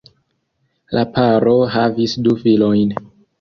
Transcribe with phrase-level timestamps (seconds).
[0.99, 2.97] La paro havis du filojn.